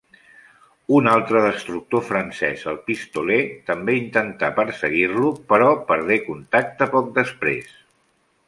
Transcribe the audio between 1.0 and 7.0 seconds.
altre destructor francès, el Pistolet també intentà perseguir-lo, però perdé contacte